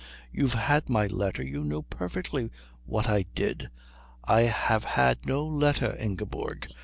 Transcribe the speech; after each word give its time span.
You've 0.31 0.55
had 0.55 0.89
my 0.89 1.05
letter, 1.05 1.43
you 1.43 1.63
know 1.63 1.83
perfectly 1.83 2.49
what 2.87 3.07
I 3.07 3.25
did" 3.35 3.69
"I 4.23 4.41
have 4.45 4.83
had 4.83 5.27
no 5.27 5.45
letter, 5.45 5.95
Ingeborg." 5.95 6.67